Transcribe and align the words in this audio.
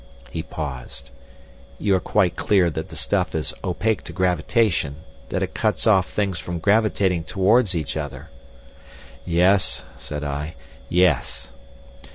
He 0.31 0.41
paused. 0.41 1.11
"You 1.77 1.93
are 1.95 1.99
quite 1.99 2.35
clear 2.35 2.71
that 2.71 2.87
the 2.87 2.95
stuff 2.95 3.35
is 3.35 3.53
opaque 3.63 4.01
to 4.05 4.11
gravitation, 4.13 4.95
that 5.29 5.43
it 5.43 5.53
cuts 5.53 5.85
off 5.85 6.09
things 6.09 6.39
from 6.39 6.57
gravitating 6.57 7.25
towards 7.25 7.75
each 7.75 7.95
other?" 7.95 8.31
"Yes," 9.27 9.83
said 9.97 10.23
I. 10.23 10.55
"Yes." 10.89 11.51